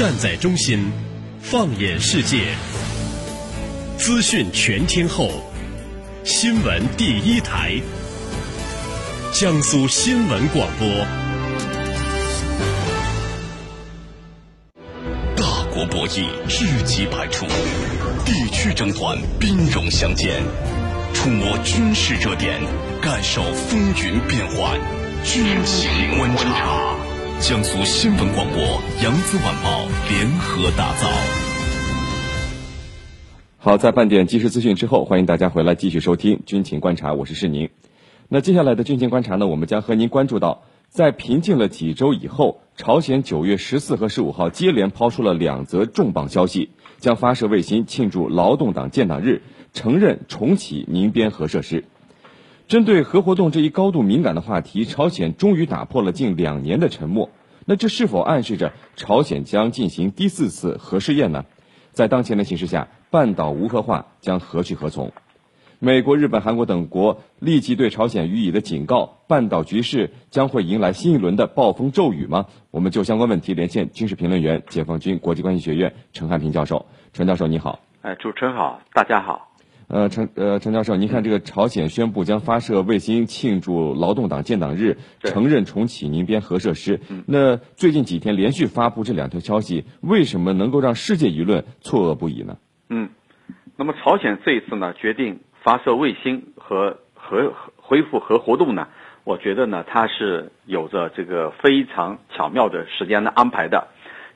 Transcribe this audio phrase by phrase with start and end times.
[0.00, 0.90] 站在中心，
[1.42, 2.54] 放眼世界，
[3.98, 5.28] 资讯全天候，
[6.24, 7.74] 新闻第一台，
[9.30, 10.88] 江苏新闻广播。
[15.36, 17.44] 大国博弈日机百出，
[18.24, 20.42] 地区争端兵戎相见，
[21.12, 22.58] 触摸军事热点，
[23.02, 24.80] 感受风云变幻，
[25.22, 26.99] 军情观察。
[27.40, 28.60] 江苏新闻广播、
[29.02, 31.08] 扬子晚报联合打造。
[33.56, 37.70] 好，在半点即时资讯之后，欢迎大家回来继续收听军情观察，我是世宁。
[38.28, 46.68] 那接下来的军情观察呢，我们将和您关注到，在平静了几周以后，朝鲜九月十四和十五号接连抛出了两则重磅消息，
[46.98, 49.40] 将发射卫星庆祝劳动党建党日，
[49.72, 51.84] 承认重启宁边核设施。
[52.70, 57.30] 针对核活动这一高度敏感的话题，朝鲜终于打破了近两年的沉默。
[57.66, 61.46] 那这是否暗示着朝鲜将进行第四次核试验呢？
[61.90, 65.10] 在当前的形势下，半岛无核化将何去何从？
[65.80, 72.46] 美国、日本、韩国等国立即对朝鲜予以了警告，半岛局势将会迎来新一轮的暴风骤雨吗？
[72.70, 76.86] 我们就相关问题连线军事评论员、解放军国际关系学院陈汉平教授。
[77.14, 77.80] 陈教授，你好。
[78.02, 79.49] 哎，主持人好，大家好。
[79.90, 87.00] 呃，陈呃陈教授，您看这个朝鲜宣布将发射卫星庆祝劳动党建党日，承认重启宁边核设施。
[87.26, 92.56] 那最近几天连续发布这两条消息，为什么能够让世界舆论错愕不已呢？
[92.88, 93.08] 嗯，
[93.76, 98.86] 那么朝鲜这一次呢决定发射卫星和核恢复核活动呢，
[99.24, 103.88] 我觉得呢它是有着这个非常巧妙的时间的安排的。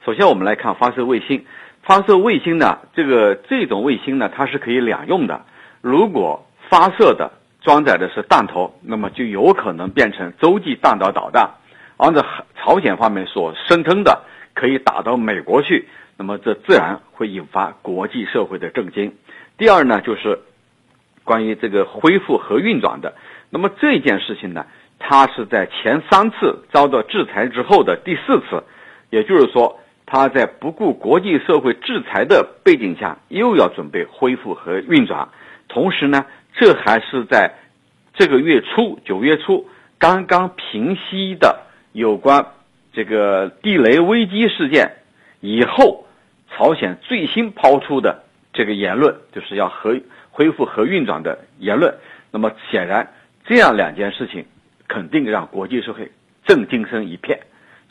[0.05, 1.45] 首先我们来看发射卫星。
[1.87, 2.79] 发射卫星呢？
[2.95, 5.43] 这个这种卫星呢，它是可以两用的。
[5.83, 11.51] 如果发射的装载的是弹头，那么就有可能变成洲际弹道导弹。
[11.99, 12.25] 按照
[12.57, 14.23] 朝鲜方面所声称的，
[14.55, 19.13] 可以打到美国去，那么这自然会引发国际社会的震惊。
[19.59, 20.39] 第二呢，就是
[21.23, 23.13] 关于这个恢复核运转的。
[23.51, 24.65] 那么这件事情呢，
[24.99, 28.65] 它是在前三次遭到制裁之后的第四次，
[29.11, 29.79] 也就是说。
[30.07, 35.29] 他在不顾国际社会制裁的背景下，又要准备恢复和运转，
[35.69, 37.55] 同时呢，这还是在
[38.15, 39.67] 这个月初九月初
[39.99, 42.47] 刚刚平息的有关
[42.93, 44.93] 这个地雷危机事件
[45.41, 46.07] 以后，
[46.51, 48.23] 朝鲜最新抛出的
[48.53, 49.99] 这个言论，就是要核
[50.31, 51.95] 恢复核运转的言论。
[52.31, 53.13] 那么显然，
[53.47, 54.45] 这样两件事情
[54.87, 56.11] 肯定让国际社会
[56.45, 57.41] 震惊声一片。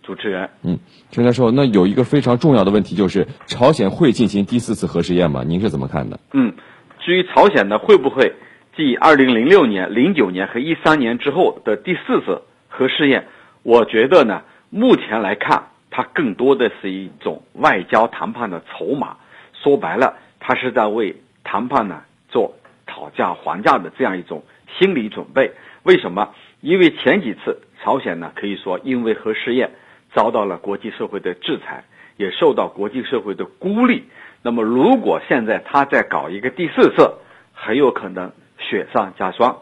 [0.03, 0.77] 主持人，嗯，
[1.11, 5.43] 陈教授，那有一个非常重要的问题，就是朝鲜会进行第四次核试验吗？
[5.47, 6.19] 您是怎么看的？
[6.33, 6.53] 嗯，
[6.99, 8.33] 至于朝鲜呢，会不会
[8.75, 13.27] 继二零零六年、零九年和一三年之后的第四次核试验？
[13.63, 19.15] 我觉得呢，目前来看，它更多的是一种外交谈判的筹码。
[19.63, 21.15] 说白了，它是在为
[21.45, 22.55] 谈判呢做
[22.85, 24.43] 讨价还价的这样一种
[24.77, 25.53] 心理准备。
[25.83, 26.33] 为什么？
[26.59, 29.71] 因为前几次朝鲜呢，可以说因为核试验。
[30.13, 31.83] 遭到了国际社会的制裁，
[32.17, 34.03] 也受到国际社会的孤立。
[34.41, 37.13] 那么，如果现在他再搞一个第四次，
[37.53, 39.57] 很有可能雪上加霜。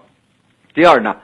[0.73, 1.17] 第二呢，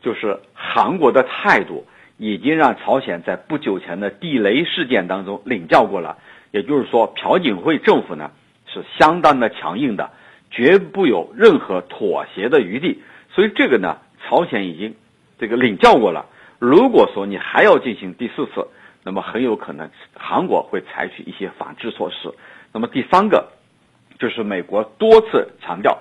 [0.00, 1.86] 就是韩国的态度
[2.18, 6.18] 已经让朝鲜在不久前的地雷事件当中领教过了。
[6.50, 8.30] 也就是说，朴槿惠政府呢
[8.66, 10.10] 是相当的强硬的，
[10.50, 13.02] 绝不有任何妥协的余地。
[13.30, 14.94] 所以，这个呢，朝鲜已经
[15.38, 16.26] 这个领教过了。
[16.58, 18.66] 如果说你还要进行第四次，
[19.02, 22.32] 那么很有可能韩国会采取一些反制措施。
[22.72, 23.48] 那么第三个，
[24.18, 25.98] 就是美国多次强调，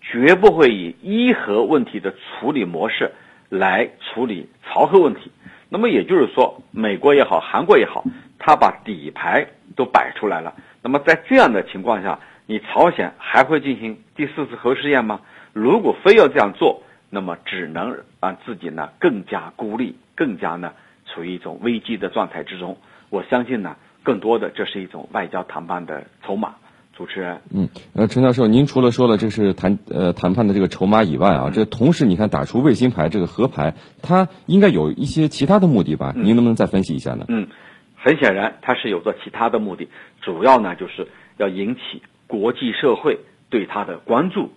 [0.00, 3.12] 绝不会以伊核问题的处理模式
[3.48, 5.30] 来处理朝核问题。
[5.68, 8.04] 那么也就是说，美国也好，韩国也好，
[8.38, 10.54] 他把底牌都摆出来了。
[10.80, 15.20] 那么在这样的情况下，你朝鲜还会进行第四次核试验吗？
[15.52, 20.72] 如果非要这样做，那么只能让自己呢更加孤立，更加呢
[21.06, 22.76] 处于一种危机的状态之中。
[23.08, 26.56] 我相信呢，更多的这是一种外交谈判的筹码。
[26.96, 36.14] 主持人，嗯，呃，陈教授，您除了说了这是谈呃谈判的这个筹码以外啊，这同时你看打出卫星牌这个核牌，它应该有一些其他的目的吧？
[36.16, 37.26] 您能不能再分析一下呢？
[37.28, 37.48] 嗯，
[37.96, 39.88] 很显然它是有着其他的目的，
[40.22, 41.06] 主要呢就是
[41.36, 43.20] 要引起国际社会
[43.50, 44.50] 对它的关注，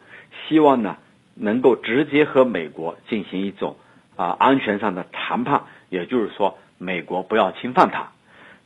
[0.47, 0.95] 希望呢。
[1.39, 3.77] 能够直接和美国进行一种
[4.15, 8.11] 啊安全上的谈判，也就是说，美国不要侵犯它。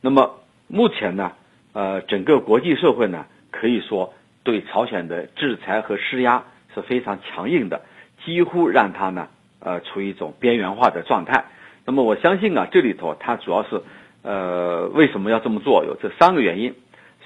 [0.00, 1.32] 那么目前呢，
[1.72, 4.12] 呃，整个国际社会呢，可以说
[4.42, 6.44] 对朝鲜的制裁和施压
[6.74, 7.82] 是非常强硬的，
[8.24, 9.28] 几乎让它呢，
[9.60, 11.44] 呃，处于一种边缘化的状态。
[11.86, 13.80] 那么我相信啊，这里头它主要是
[14.22, 15.84] 呃，为什么要这么做？
[15.84, 16.74] 有这三个原因。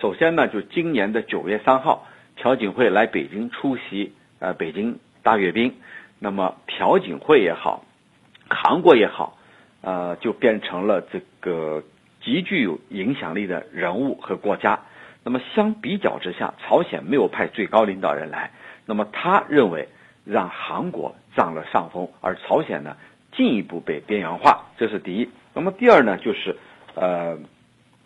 [0.00, 2.06] 首先呢，就今年的九月三号，
[2.36, 4.98] 朴槿惠来北京出席呃北京
[5.28, 5.74] 大阅兵，
[6.18, 7.84] 那么朴槿惠也好，
[8.48, 9.36] 韩国也好，
[9.82, 11.84] 呃，就变成了这个
[12.22, 14.80] 极具有影响力的人物和国家。
[15.22, 18.52] 那么相比较之下，朝鲜没有派最高领导人来，
[18.86, 19.90] 那么他认为
[20.24, 22.96] 让韩国占了上风，而朝鲜呢
[23.32, 25.28] 进一步被边缘化，这是第一。
[25.52, 26.56] 那么第二呢，就是
[26.94, 27.38] 呃。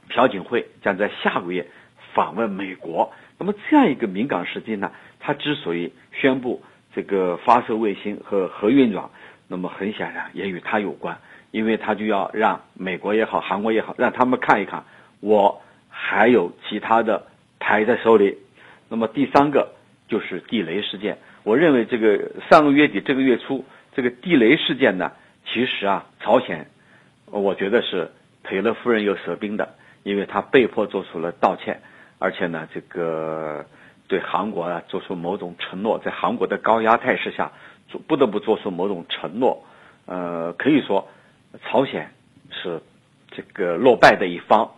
[0.09, 1.67] 朴槿惠将在下个月
[2.13, 3.13] 访问美国。
[3.39, 6.63] 那么这样一个敏感时期呢，他之所以宣布
[6.95, 9.09] 这个发射卫星和核运转，
[9.49, 11.19] 那么很显然也与他有关，
[11.51, 14.85] 因为他就要让美国也好，韩国也好，让他们看一看
[15.21, 17.27] 我还有其他的
[17.59, 18.39] 牌在手里。
[18.89, 19.73] 那么第三个
[20.09, 21.19] 就是地雷事件。
[21.43, 23.65] 我认为这个上个月底这个月初
[23.95, 25.13] 这个地雷事件呢，
[25.47, 26.67] 其实啊，朝鲜
[27.27, 28.11] 我觉得是
[28.43, 29.77] 赔了夫人又折兵的。
[30.05, 31.81] 因为他被迫做出了道歉，
[32.19, 33.65] 而且呢，这个
[34.13, 37.51] 对韩国啊做出某种承诺，在韩国的高压态势下，
[37.89, 39.65] 做不得不做出某种承诺。
[40.05, 41.09] 呃，可以说，
[41.63, 42.13] 朝鲜
[42.51, 42.83] 是
[43.31, 44.73] 这个落败的一方。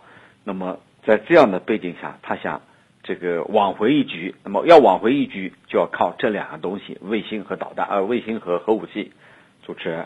[0.45, 2.61] 那么在这样的背景下，他想
[3.03, 4.33] 这个挽回一局。
[4.45, 9.11] 那么要挽回一局，就要靠这两样东西：卫星和导弹，呃，卫星和核武器。
[9.65, 10.05] 主持人。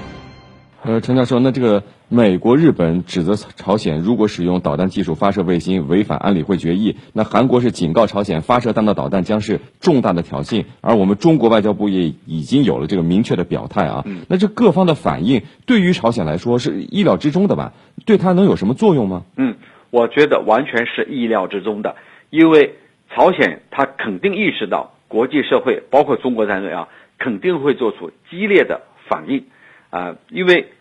[0.83, 1.83] 呃，陈教授，那这个。
[2.13, 14.03] 美国、日本指责朝鲜如果使用导弹技术发射卫星违反安理会决议，那韩国是警告朝鲜发射弹道导弹将是重大的挑衅，而我们中国外交部也已经有了这个明确的表态啊。
[14.27, 17.71] 那这各方的反应对于朝鲜来说是意料之中的吧？
[18.05, 19.23] 对它能有什么作用吗？
[19.37, 19.55] 嗯，
[19.89, 21.95] 我觉得完全是意料之中的，
[22.29, 22.75] 因为
[23.15, 29.45] 朝鲜它肯定意识到国际社会包括中国在内啊，肯定会做出激烈的反应
[29.91, 30.73] 啊，因为。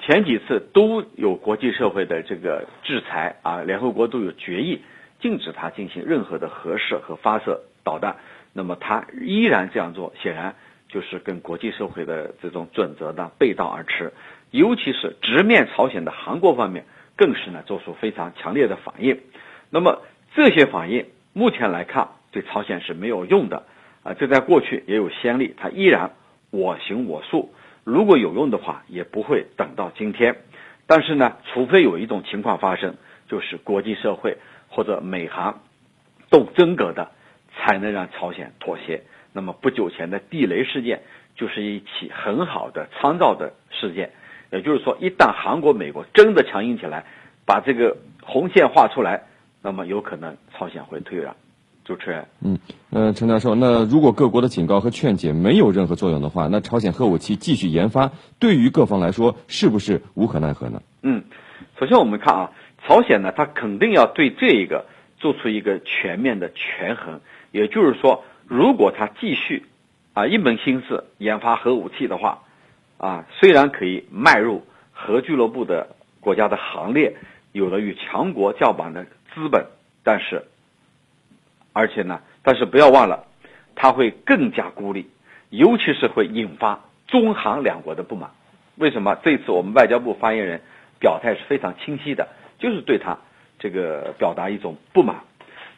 [0.00, 4.82] 前几次都有国际社会的这个制裁啊，联合国都有决议
[5.18, 8.16] 禁止他进行任何的核试和发射导弹。
[8.52, 10.56] 那么他依然这样做，显然
[10.88, 14.12] 就是跟国际社会的这种准则呢背道而驰。
[14.50, 16.84] 尤其是直面朝鲜的韩国方面，
[17.16, 19.18] 更是呢做出非常强烈的反应。
[19.70, 20.02] 那么
[20.34, 23.62] 这些反应目前来看对朝鲜是没有用的
[24.02, 26.10] 啊，这在过去也有先例，他依然
[26.50, 27.54] 我行我素。
[27.84, 30.36] 如果有用的话，也不会等到今天。
[30.86, 32.96] 但是呢，除非有一种情况发生，
[33.28, 34.38] 就是国际社会
[34.68, 35.54] 或者美韩
[36.30, 37.10] 动真格的，
[37.54, 39.02] 才能让朝鲜妥协。
[39.32, 41.02] 那么不久前的地雷事件
[41.36, 44.10] 就是一起很好的参照的事件。
[44.50, 47.04] 也就是说，一旦韩国、美国真的强硬起来，
[47.44, 49.24] 把这个红线画出来，
[49.62, 51.34] 那么有可能朝鲜会退让。
[51.84, 52.58] 主持人，嗯，
[52.90, 60.80] 呃，陈教授，那如果各国的警告和劝解没有任何作用的话，那朝鲜核武器继续研发，对于各方来说是不是无可奈何呢？
[61.02, 61.24] 嗯，
[61.78, 62.52] 首先我们看啊，
[62.86, 64.86] 朝鲜呢，它肯定要对这一个
[65.18, 67.20] 做出一个全面的权衡，
[67.52, 69.64] 也就是说，如果他继续
[70.14, 72.44] 啊一门心思研发核武器的话，
[72.96, 74.62] 啊，虽然可以迈入
[74.92, 75.88] 核俱乐部的
[76.20, 77.14] 国家的行列，
[77.52, 79.66] 有了与强国叫板的资本，
[80.02, 80.44] 但是。
[81.74, 83.24] 而且呢，但是不要忘了，
[83.74, 85.10] 他会更加孤立，
[85.50, 88.30] 尤其是会引发中韩两国的不满。
[88.76, 89.16] 为什么？
[89.24, 90.60] 这次我们外交部发言人
[91.00, 92.28] 表态是非常清晰的，
[92.58, 93.18] 就是对他
[93.58, 95.16] 这个表达一种不满。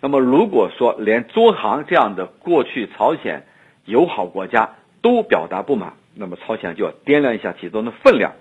[0.00, 3.46] 那么，如果说连中韩这样的过去朝鲜
[3.86, 8.32] 友好国家都表达不满，那么朝鲜就要掂量一下其中的分量。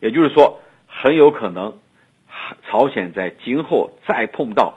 [0.00, 1.78] 也就是说，很有可能
[2.68, 4.74] 朝鲜在今后再碰到。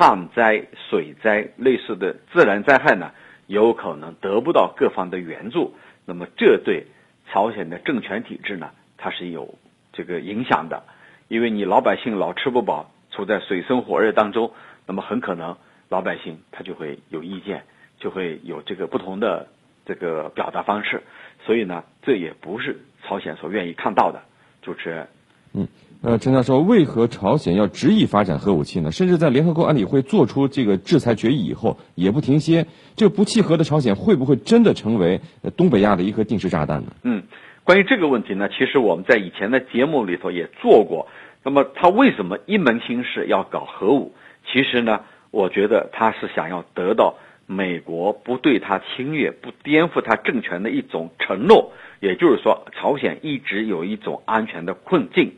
[0.00, 3.12] 旱灾、水灾类似的自然灾害呢，
[3.48, 5.74] 有可能得不到各方的援助，
[6.06, 6.86] 那么这对
[7.28, 9.56] 朝鲜的政权体制呢，它是有
[9.92, 10.84] 这个影响的，
[11.28, 14.54] 因为你老百姓老吃不饱，处在水深火热当中，
[14.86, 15.54] 那么很可能
[15.90, 17.64] 老百姓他就会有意见，
[17.98, 19.48] 就会有这个不同的
[19.84, 21.02] 这个表达方式，
[21.44, 24.22] 所以呢，这也不是朝鲜所愿意看到的。
[24.62, 25.08] 主持人，
[25.52, 25.68] 嗯。
[26.02, 28.90] 呃，陈教授，为何朝鲜要执意发展核武器呢？
[28.90, 32.66] 甚至在联合国安理会做出这个制裁决议以后也不停歇，
[32.96, 35.20] 这不契合的朝鲜会不会真的成为
[35.58, 36.92] 东北亚的一颗定时炸弹呢？
[37.02, 37.24] 嗯，
[37.64, 41.06] 关于这个问题呢，其实我们在以前的节目里头也做过。
[41.42, 44.14] 那么他为什么一门心思要搞核武？
[44.50, 51.72] 其实呢，我觉得他是想要得到美国不对他侵略、不颠覆他政权的一种承诺。
[52.00, 55.34] 也就是说，朝鲜一直有一种安全的困境。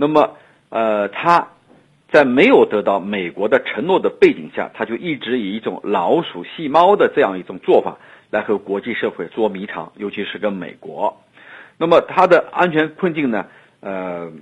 [0.00, 0.38] 那么，
[0.70, 1.48] 呃，他
[2.10, 7.98] 在没有得到美国的承诺的背景下，他就一直以一种老鼠戏猫的这样一种做法
[8.30, 11.20] 来和国际社会捉迷藏，尤其是跟美国。
[11.76, 13.44] 那么，他的安全困境呢？
[13.80, 14.32] 呃，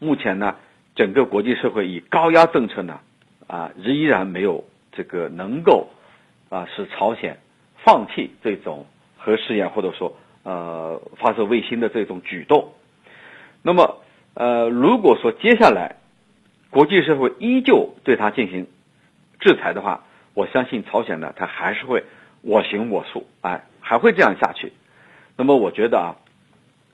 [0.00, 0.56] 目前呢，
[0.96, 2.98] 整个国际社会以高压政策呢，
[3.46, 5.88] 啊，依然没有这个能够
[6.50, 7.38] 啊使朝鲜
[7.84, 12.72] 放弃这种核试验，或者说呃发射卫星的这种举动。
[13.62, 14.00] 那么，
[14.34, 15.96] 呃，如果说接下来
[16.70, 18.66] 国际社会依旧对他进行
[19.40, 22.04] 制裁的话，我相信朝鲜呢，他还是会
[22.42, 24.72] 我行我素，哎，还会这样下去。
[25.36, 26.16] 那么，我觉得啊。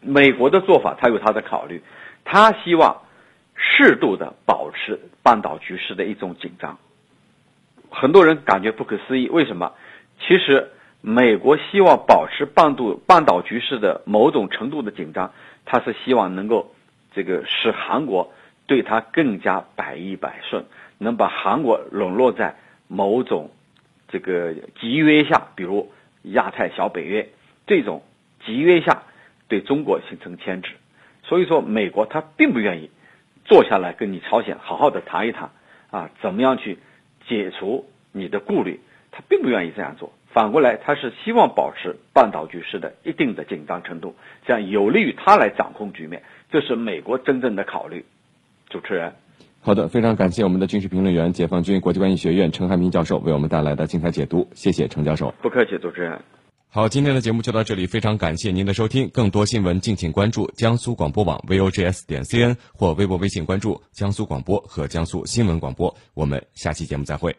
[0.02, 1.82] 美国的做法，他有他的考虑，
[2.24, 3.02] 他希望
[3.54, 6.78] 适度的保持半岛局势的一种紧张。
[7.90, 9.72] 很多人感觉不可思议，为什么？
[10.20, 10.70] 其实
[11.02, 15.34] 美国希望保持半度半岛局势的某种程度的紧张，
[15.66, 16.72] 他是希望能够
[17.12, 18.32] 这个使韩国
[18.66, 20.64] 对他更加百依百顺，
[20.98, 22.56] 能把韩国笼络在
[22.88, 23.50] 某种
[24.08, 27.28] 这个集约下，比如亚太小北约
[27.66, 28.02] 这种
[28.44, 29.02] 集约下。
[29.48, 30.76] 对中国形成牵制，
[31.24, 32.90] 所以说美国他并不愿意
[33.44, 35.50] 坐下来跟你朝鲜好好的谈一谈
[35.90, 36.78] 啊，怎么样去
[37.26, 38.78] 解除你的顾虑？
[39.10, 40.12] 他并不愿意这样做。
[40.32, 44.14] 反过来，他是希望保持半岛局势的一定的紧张程度，
[44.46, 46.22] 这样有利于他来掌控局面。
[46.50, 48.04] 这是美国真正的考虑。
[48.68, 49.12] 主持人，
[49.60, 54.48] 好的，非常感谢我们的军事评论员、解放军国际关系学院陈汉民教授为我们带来的精彩解读。
[54.54, 55.34] 谢谢陈教授。
[55.42, 56.20] 不客气，主持人。
[56.68, 59.10] 好，今天的节目就到这里，非常感谢您的收听。
[59.10, 65.92] 更多新闻，敬请关注江苏广播网 vogs 点 cn 或微博、微信关注江苏广播和江苏新闻广播。
[66.14, 67.34] 我们下期节目再会。